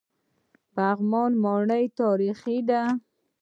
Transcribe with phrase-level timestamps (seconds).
[0.75, 2.81] پغمان ماڼۍ تاریخي ده؟